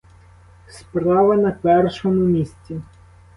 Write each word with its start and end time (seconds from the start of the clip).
Справа 0.67 1.35
на 1.35 1.51
першому 1.51 2.15
місці. 2.21 2.81